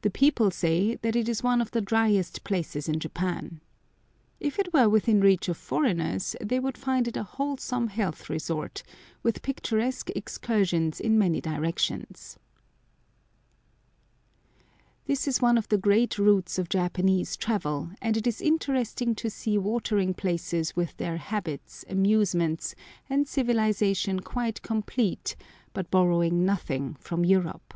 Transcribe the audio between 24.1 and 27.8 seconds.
quite complete, but borrowing nothing from Europe.